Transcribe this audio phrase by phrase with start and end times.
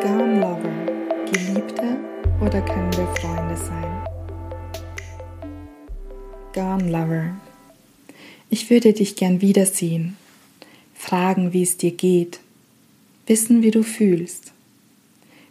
[0.00, 1.96] Gone Lover, Geliebte
[2.40, 4.04] oder können wir Freunde sein?
[6.54, 7.36] Gone Lover,
[8.48, 10.16] ich würde dich gern wiedersehen,
[10.94, 12.38] fragen, wie es dir geht,
[13.26, 14.52] wissen, wie du fühlst.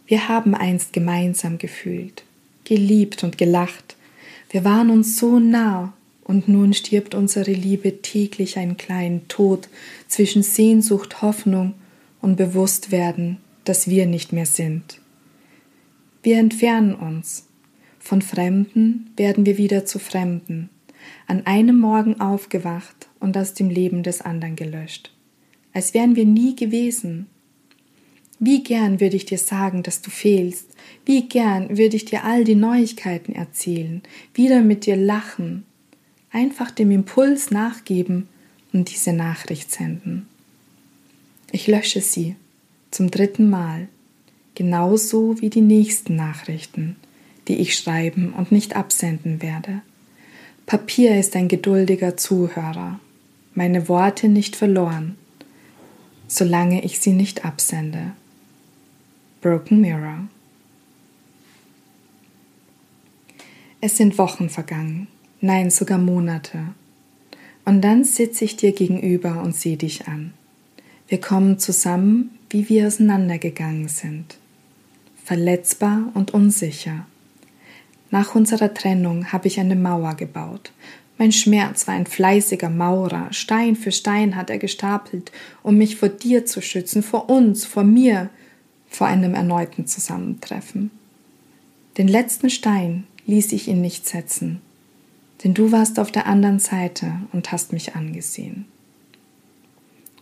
[0.06, 2.24] Wir haben einst gemeinsam gefühlt,
[2.64, 3.96] geliebt und gelacht.
[4.48, 5.92] Wir waren uns so nah
[6.24, 9.68] und nun stirbt unsere Liebe täglich einen kleinen Tod
[10.08, 11.74] zwischen Sehnsucht, Hoffnung
[12.22, 13.36] und Bewusstwerden
[13.68, 15.00] dass wir nicht mehr sind.
[16.22, 17.46] Wir entfernen uns.
[17.98, 20.70] Von Fremden werden wir wieder zu Fremden,
[21.26, 25.12] an einem Morgen aufgewacht und aus dem Leben des anderen gelöscht,
[25.74, 27.26] als wären wir nie gewesen.
[28.38, 30.70] Wie gern würde ich dir sagen, dass du fehlst,
[31.04, 34.00] wie gern würde ich dir all die Neuigkeiten erzählen,
[34.32, 35.64] wieder mit dir lachen,
[36.30, 38.28] einfach dem Impuls nachgeben
[38.72, 40.26] und diese Nachricht senden.
[41.52, 42.36] Ich lösche sie
[42.90, 43.88] zum dritten Mal,
[44.54, 46.96] genauso wie die nächsten Nachrichten,
[47.46, 49.82] die ich schreiben und nicht absenden werde.
[50.66, 53.00] Papier ist ein geduldiger Zuhörer,
[53.54, 55.16] meine Worte nicht verloren,
[56.26, 58.12] solange ich sie nicht absende.
[59.40, 60.28] Broken Mirror.
[63.80, 65.08] Es sind Wochen vergangen
[65.40, 66.58] nein sogar Monate.
[67.64, 70.32] Und dann sitze ich dir gegenüber und sehe dich an.
[71.06, 74.36] Wir kommen zusammen, wie wir auseinandergegangen sind.
[75.24, 77.06] Verletzbar und unsicher.
[78.10, 80.72] Nach unserer Trennung habe ich eine Mauer gebaut.
[81.18, 83.32] Mein Schmerz war ein fleißiger Maurer.
[83.32, 85.32] Stein für Stein hat er gestapelt,
[85.62, 88.30] um mich vor dir zu schützen, vor uns, vor mir,
[88.88, 90.90] vor einem erneuten Zusammentreffen.
[91.98, 94.62] Den letzten Stein ließ ich ihn nicht setzen
[95.44, 98.66] denn du warst auf der anderen Seite und hast mich angesehen.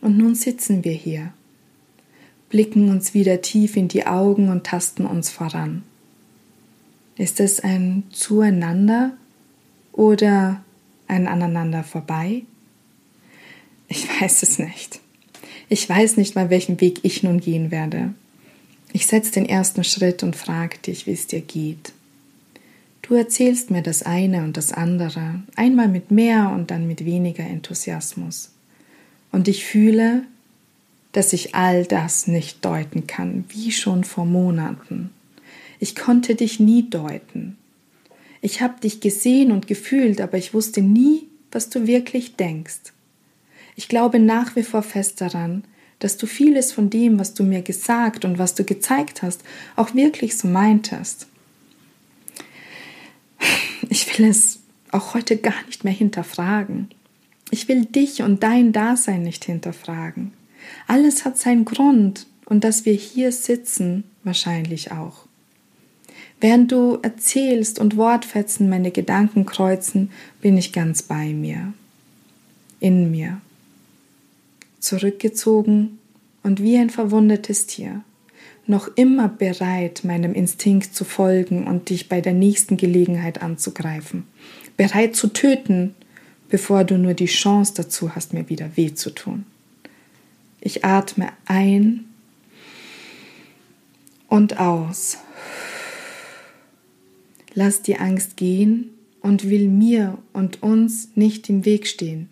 [0.00, 1.32] Und nun sitzen wir hier,
[2.56, 5.82] blicken uns wieder tief in die Augen und tasten uns voran.
[7.18, 9.14] Ist es ein Zueinander
[9.92, 10.64] oder
[11.06, 12.44] ein Aneinander vorbei?
[13.88, 15.00] Ich weiß es nicht.
[15.68, 18.14] Ich weiß nicht mal, welchen Weg ich nun gehen werde.
[18.90, 21.92] Ich setze den ersten Schritt und frage dich, wie es dir geht.
[23.02, 27.44] Du erzählst mir das eine und das andere, einmal mit mehr und dann mit weniger
[27.44, 28.52] Enthusiasmus.
[29.30, 30.22] Und ich fühle,
[31.16, 35.08] dass ich all das nicht deuten kann, wie schon vor Monaten.
[35.78, 37.56] Ich konnte dich nie deuten.
[38.42, 42.92] Ich habe dich gesehen und gefühlt, aber ich wusste nie, was du wirklich denkst.
[43.76, 45.64] Ich glaube nach wie vor fest daran,
[46.00, 49.40] dass du vieles von dem, was du mir gesagt und was du gezeigt hast,
[49.74, 51.28] auch wirklich so meintest.
[53.88, 54.58] Ich will es
[54.92, 56.90] auch heute gar nicht mehr hinterfragen.
[57.50, 60.34] Ich will dich und dein Dasein nicht hinterfragen.
[60.86, 65.26] Alles hat seinen Grund und dass wir hier sitzen, wahrscheinlich auch.
[66.40, 70.10] Während du erzählst und Wortfetzen meine Gedanken kreuzen,
[70.40, 71.72] bin ich ganz bei mir,
[72.78, 73.40] in mir,
[74.80, 75.98] zurückgezogen
[76.42, 78.02] und wie ein verwundetes Tier
[78.66, 84.24] noch immer bereit, meinem Instinkt zu folgen und dich bei der nächsten Gelegenheit anzugreifen.
[84.76, 85.94] Bereit zu töten,
[86.48, 89.44] bevor du nur die Chance dazu hast, mir wieder weh zu tun.
[90.60, 92.04] Ich atme ein
[94.28, 95.18] und aus.
[97.54, 98.90] Lass die Angst gehen
[99.20, 102.28] und will mir und uns nicht im Weg stehen,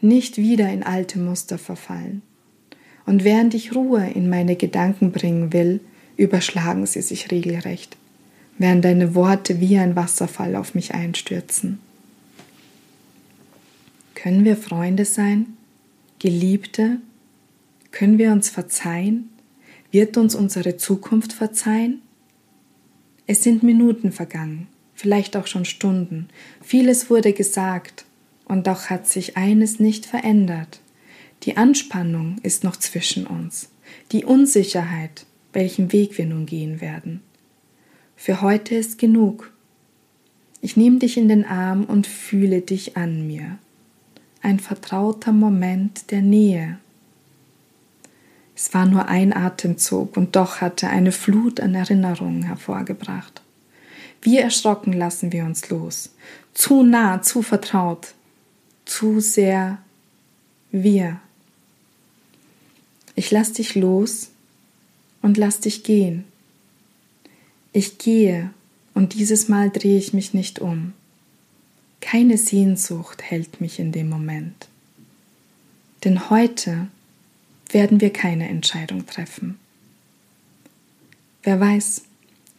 [0.00, 2.22] nicht wieder in alte Muster verfallen
[3.10, 5.80] und während ich Ruhe in meine Gedanken bringen will,
[6.16, 7.96] überschlagen sie sich regelrecht,
[8.56, 11.80] während deine Worte wie ein Wasserfall auf mich einstürzen.
[14.14, 15.56] Können wir Freunde sein?
[16.20, 16.98] Geliebte?
[17.90, 19.30] Können wir uns verzeihen?
[19.90, 22.02] Wird uns unsere Zukunft verzeihen?
[23.26, 26.28] Es sind Minuten vergangen, vielleicht auch schon Stunden.
[26.62, 28.04] Vieles wurde gesagt,
[28.44, 30.80] und doch hat sich eines nicht verändert.
[31.44, 33.70] Die Anspannung ist noch zwischen uns,
[34.12, 37.22] die Unsicherheit, welchen Weg wir nun gehen werden.
[38.16, 39.52] Für heute ist genug.
[40.60, 43.58] Ich nehme dich in den Arm und fühle dich an mir.
[44.42, 46.78] Ein vertrauter Moment der Nähe.
[48.62, 53.40] Es war nur ein Atemzug und doch hatte eine Flut an Erinnerungen hervorgebracht.
[54.20, 56.10] Wie erschrocken lassen wir uns los.
[56.52, 58.12] Zu nah, zu vertraut,
[58.84, 59.78] zu sehr
[60.70, 61.20] wir.
[63.14, 64.28] Ich lass dich los
[65.22, 66.26] und lass dich gehen.
[67.72, 68.50] Ich gehe
[68.92, 70.92] und dieses Mal drehe ich mich nicht um.
[72.02, 74.68] Keine Sehnsucht hält mich in dem Moment.
[76.04, 76.88] Denn heute
[77.72, 79.58] werden wir keine Entscheidung treffen.
[81.42, 82.02] Wer weiß,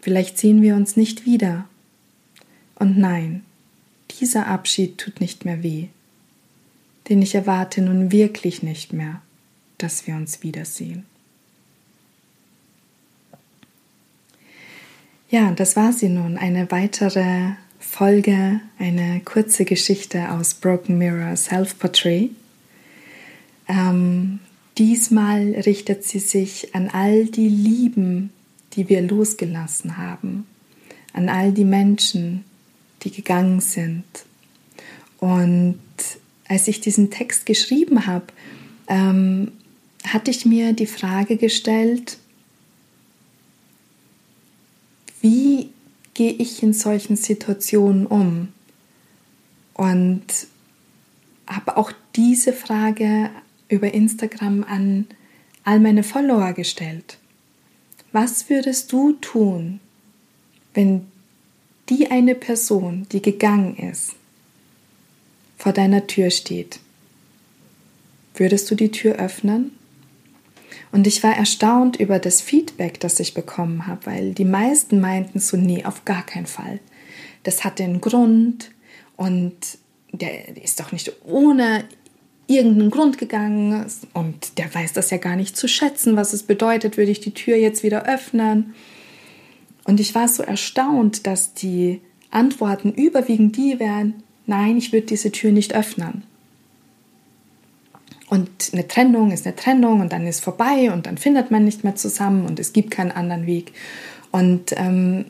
[0.01, 1.67] vielleicht sehen wir uns nicht wieder
[2.75, 3.43] Und nein,
[4.19, 5.89] dieser Abschied tut nicht mehr weh,
[7.09, 9.21] denn ich erwarte nun wirklich nicht mehr,
[9.77, 11.05] dass wir uns wiedersehen.
[15.29, 21.77] Ja, das war sie nun, eine weitere Folge, eine kurze Geschichte aus Broken Mirror Self
[21.77, 22.31] Portrait.
[23.67, 24.39] Ähm,
[24.77, 28.31] diesmal richtet sie sich an all die Lieben,
[28.73, 30.45] die wir losgelassen haben,
[31.13, 32.45] an all die Menschen,
[33.03, 34.05] die gegangen sind.
[35.19, 35.79] Und
[36.47, 38.27] als ich diesen Text geschrieben habe,
[38.87, 39.51] ähm,
[40.05, 42.17] hatte ich mir die Frage gestellt,
[45.21, 45.69] wie
[46.13, 48.49] gehe ich in solchen Situationen um?
[49.73, 50.25] Und
[51.47, 53.29] habe auch diese Frage
[53.71, 55.07] über Instagram an
[55.63, 57.17] all meine Follower gestellt.
[58.11, 59.79] Was würdest du tun,
[60.73, 61.07] wenn
[61.89, 64.13] die eine Person, die gegangen ist,
[65.57, 66.79] vor deiner Tür steht?
[68.35, 69.71] Würdest du die Tür öffnen?
[70.91, 75.39] Und ich war erstaunt über das Feedback, das ich bekommen habe, weil die meisten meinten
[75.39, 76.79] so, nee, auf gar keinen Fall.
[77.43, 78.71] Das hat den Grund
[79.15, 79.55] und
[80.11, 81.85] der ist doch nicht ohne
[82.55, 86.97] irgendeinen Grund gegangen und der weiß das ja gar nicht zu schätzen, was es bedeutet,
[86.97, 88.73] würde ich die Tür jetzt wieder öffnen.
[89.83, 95.31] Und ich war so erstaunt, dass die Antworten überwiegend die wären, nein, ich würde diese
[95.31, 96.23] Tür nicht öffnen.
[98.29, 101.83] Und eine Trennung ist eine Trennung und dann ist vorbei und dann findet man nicht
[101.83, 103.73] mehr zusammen und es gibt keinen anderen Weg.
[104.31, 105.25] Und ähm,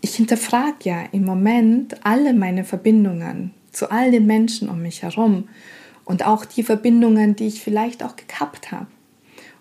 [0.00, 5.48] ich hinterfrage ja im Moment alle meine Verbindungen zu all den Menschen um mich herum
[6.04, 8.88] und auch die Verbindungen, die ich vielleicht auch gekappt habe.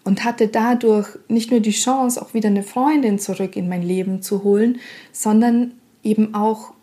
[0.04, 4.22] Und hatte dadurch nicht nur die Chance, auch wieder eine Freundin zurück in mein Leben
[4.22, 4.80] zu holen,
[5.12, 6.74] sondern eben auch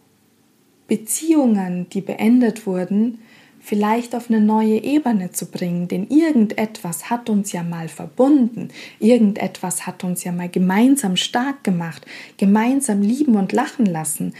[0.86, 3.18] Beziehungen, die beendet wurden,
[3.58, 8.68] vielleicht auf eine neue Ebene zu bringen, denn irgendetwas hat uns ja mal verbunden,
[9.00, 12.04] irgendetwas hat uns ja mal gemeinsam stark gemacht,
[12.36, 14.34] gemeinsam lieben und lachen lassen.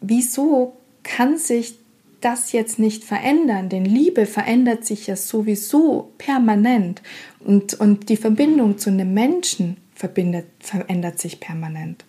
[0.00, 1.78] Wieso kann sich
[2.20, 3.68] das jetzt nicht verändern?
[3.68, 7.02] Denn Liebe verändert sich ja sowieso permanent
[7.40, 12.04] und, und die Verbindung zu einem Menschen verbindet, verändert sich permanent.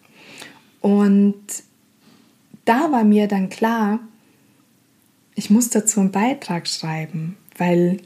[0.81, 1.43] Und
[2.65, 3.99] da war mir dann klar,
[5.35, 7.97] ich muss dazu einen Beitrag schreiben, weil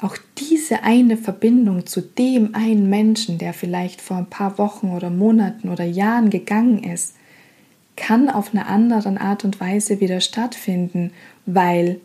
[0.00, 5.10] auch diese eine Verbindung zu dem einen Menschen, der vielleicht vor ein paar Wochen oder
[5.10, 7.14] Monaten oder Jahren gegangen ist,
[7.96, 11.12] kann auf eine andere Art und Weise wieder stattfinden,
[11.46, 12.00] weil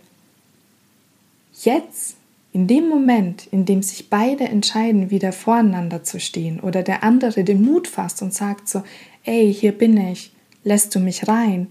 [1.63, 2.17] jetzt,
[2.53, 7.43] in dem Moment, in dem sich beide entscheiden, wieder voreinander zu stehen oder der andere
[7.43, 8.83] den Mut fasst und sagt so,
[9.23, 10.31] ey, hier bin ich,
[10.63, 11.67] lässt du mich rein,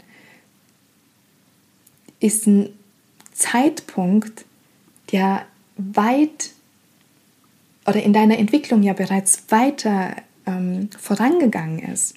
[2.20, 2.70] ist ein
[3.32, 4.44] Zeitpunkt,
[5.12, 5.44] der
[5.76, 6.50] weit
[7.86, 12.14] oder in deiner Entwicklung ja bereits weiter ähm, vorangegangen ist.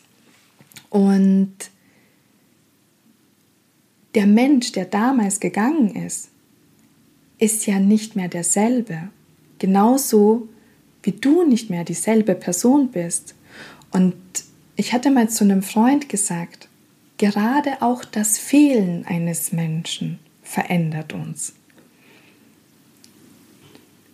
[0.89, 1.53] Und
[4.15, 6.29] der Mensch, der damals gegangen ist,
[7.37, 9.09] ist ja nicht mehr derselbe.
[9.59, 10.47] Genauso
[11.03, 13.35] wie du nicht mehr dieselbe Person bist.
[13.91, 14.15] Und
[14.75, 16.69] ich hatte mal zu einem Freund gesagt,
[17.19, 21.53] Gerade auch das Fehlen eines Menschen verändert uns.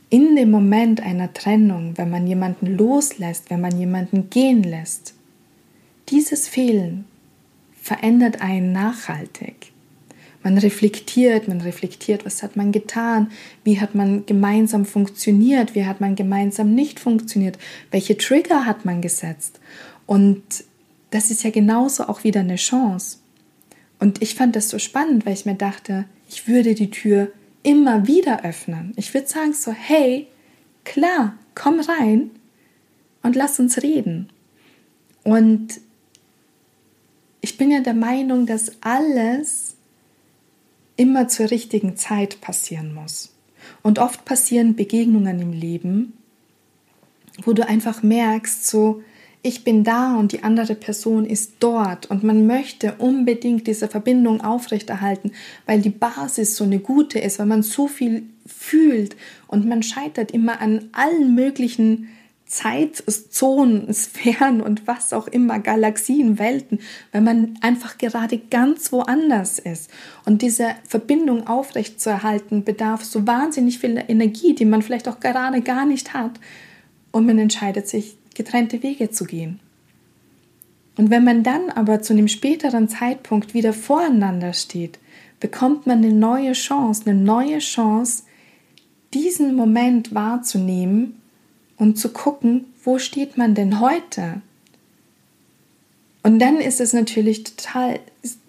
[0.09, 5.13] In dem Moment einer Trennung, wenn man jemanden loslässt, wenn man jemanden gehen lässt,
[6.09, 7.05] dieses Fehlen
[7.79, 9.71] verändert einen nachhaltig.
[10.45, 13.31] Man reflektiert, man reflektiert, was hat man getan,
[13.63, 17.57] wie hat man gemeinsam funktioniert, wie hat man gemeinsam nicht funktioniert,
[17.89, 19.59] welche Trigger hat man gesetzt.
[20.05, 20.43] Und
[21.09, 23.17] das ist ja genauso auch wieder eine Chance.
[23.97, 27.31] Und ich fand das so spannend, weil ich mir dachte, ich würde die Tür
[27.63, 28.93] immer wieder öffnen.
[28.97, 30.27] Ich würde sagen so, hey,
[30.83, 32.29] klar, komm rein
[33.23, 34.29] und lass uns reden.
[35.23, 35.81] Und
[37.41, 39.75] ich bin ja der Meinung, dass alles
[40.97, 43.33] immer zur richtigen Zeit passieren muss.
[43.81, 46.13] Und oft passieren Begegnungen im Leben,
[47.43, 49.01] wo du einfach merkst, so,
[49.41, 54.41] ich bin da und die andere Person ist dort und man möchte unbedingt diese Verbindung
[54.41, 55.33] aufrechterhalten,
[55.67, 59.15] weil die Basis so eine gute ist, weil man so viel fühlt
[59.47, 62.09] und man scheitert immer an allen möglichen
[62.55, 66.79] Zeitzonen, Sphären und was auch immer, Galaxien, Welten,
[67.12, 69.91] weil man einfach gerade ganz woanders ist.
[70.25, 75.85] Und diese Verbindung aufrechtzuerhalten bedarf so wahnsinnig viel Energie, die man vielleicht auch gerade gar
[75.85, 76.39] nicht hat.
[77.12, 79.59] Und man entscheidet sich getrennte Wege zu gehen.
[80.97, 84.97] Und wenn man dann aber zu einem späteren Zeitpunkt wieder voreinander steht,
[85.41, 88.24] bekommt man eine neue Chance, eine neue Chance,
[89.13, 91.21] diesen Moment wahrzunehmen
[91.77, 94.41] und zu gucken, wo steht man denn heute?
[96.24, 98.00] Und dann ist es natürlich total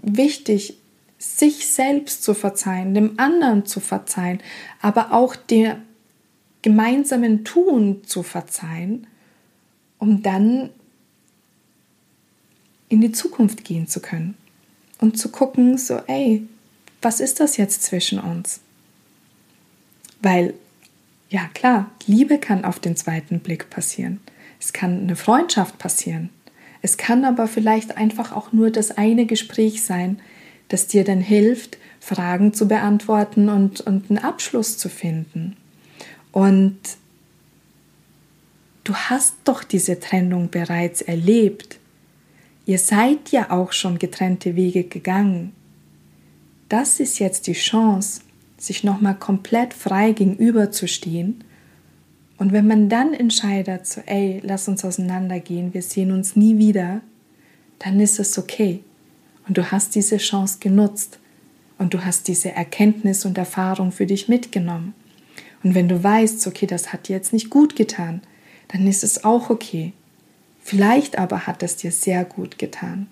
[0.01, 0.79] wichtig,
[1.19, 4.41] sich selbst zu verzeihen, dem anderen zu verzeihen,
[4.81, 5.79] aber auch der
[6.63, 9.07] gemeinsamen Tun zu verzeihen,
[9.99, 10.71] um dann
[12.89, 14.37] in die Zukunft gehen zu können
[14.99, 16.47] und zu gucken, so, ey,
[17.03, 18.61] was ist das jetzt zwischen uns?
[20.23, 20.55] Weil,
[21.29, 24.21] ja klar, Liebe kann auf den zweiten Blick passieren.
[24.61, 26.31] Es kann eine Freundschaft passieren.
[26.83, 30.21] Es kann aber vielleicht einfach auch nur das eine Gespräch sein,
[30.69, 35.57] das dir dann hilft, Fragen zu beantworten und, und einen Abschluss zu finden.
[36.33, 36.79] Und
[38.85, 41.79] du hast doch diese Trennung bereits erlebt.
[42.67, 45.53] Ihr seid ja auch schon getrennte Wege gegangen.
[46.69, 48.23] Das ist jetzt die Chance,
[48.59, 51.45] sich nochmal komplett frei gegenüberzustehen.
[52.39, 57.01] Und wenn man dann entscheidet, so, ey, lass uns auseinandergehen, wir sehen uns nie wieder,
[57.79, 58.83] dann ist es okay.
[59.49, 61.19] Und du hast diese Chance genutzt
[61.79, 64.95] und du hast diese Erkenntnis und Erfahrung für dich mitgenommen.
[65.63, 68.23] Und wenn du weißt, okay, das hat dir jetzt nicht gut getan,
[68.69, 69.93] dann ist es auch okay.
[70.63, 73.07] Vielleicht aber hat es dir sehr gut getan.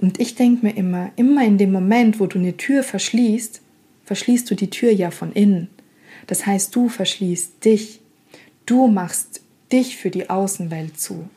[0.00, 3.60] Und ich denke mir immer, immer in dem Moment, wo du eine Tür verschließt,
[4.04, 5.68] verschließt du die Tür ja von innen.
[6.26, 8.00] Das heißt, du verschließt dich.
[8.66, 9.42] Du machst
[9.72, 11.28] dich für die Außenwelt zu.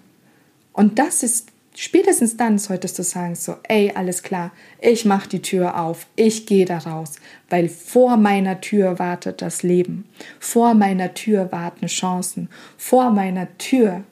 [0.73, 5.41] Und das ist spätestens dann solltest du sagen so, ey, alles klar, ich mache die
[5.41, 7.15] Tür auf, ich gehe da raus,
[7.49, 10.05] weil vor meiner Tür wartet das Leben,
[10.39, 14.03] vor meiner Tür warten Chancen, vor meiner Tür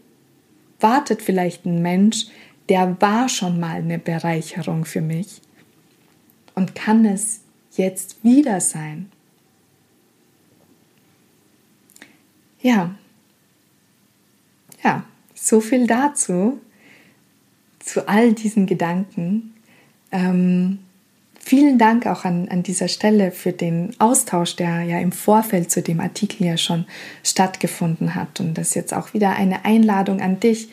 [0.80, 2.28] wartet vielleicht ein Mensch,
[2.70, 5.42] der war schon mal eine Bereicherung für mich
[6.54, 7.42] und kann es
[7.78, 9.12] jetzt wieder sein.
[12.62, 12.96] Ja,
[14.84, 15.04] ja,
[15.34, 16.60] so viel dazu,
[17.80, 19.54] zu all diesen Gedanken.
[20.12, 20.80] Ähm,
[21.40, 25.82] vielen Dank auch an, an dieser Stelle für den Austausch, der ja im Vorfeld zu
[25.82, 26.86] dem Artikel ja schon
[27.24, 28.40] stattgefunden hat.
[28.40, 30.70] Und das ist jetzt auch wieder eine Einladung an dich,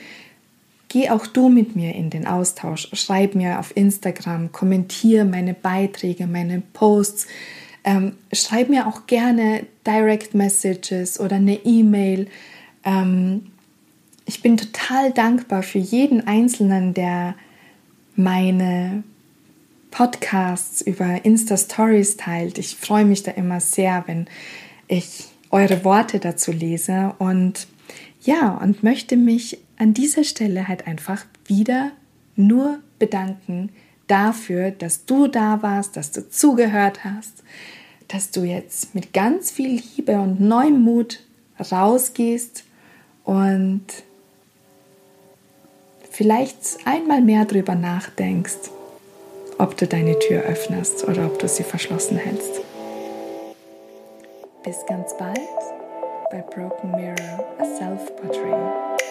[0.93, 2.87] Geh auch du mit mir in den Austausch.
[2.93, 7.29] Schreib mir auf Instagram, kommentiere meine Beiträge, meine Posts.
[7.83, 12.29] Ähm, schreib mir auch gerne Direct Messages oder eine E-Mail.
[12.85, 13.47] Ähm,
[14.27, 17.37] ich bin total dankbar für jeden Einzelnen, der
[18.15, 19.03] meine
[19.91, 22.59] Podcasts über Insta Stories teilt.
[22.59, 24.27] Ich freue mich da immer sehr, wenn
[24.89, 27.67] ich eure Worte dazu lese und
[28.21, 31.91] ja, und möchte mich an dieser Stelle halt einfach wieder
[32.37, 33.71] nur bedanken
[34.07, 37.43] dafür, dass du da warst, dass du zugehört hast,
[38.07, 41.19] dass du jetzt mit ganz viel Liebe und neuem Mut
[41.59, 42.63] rausgehst
[43.25, 43.83] und
[46.09, 48.71] vielleicht einmal mehr darüber nachdenkst,
[49.59, 52.61] ob du deine Tür öffnest oder ob du sie verschlossen hältst.
[54.63, 55.41] Bis ganz bald
[56.31, 59.02] bei Broken Mirror, a Self-Portrait.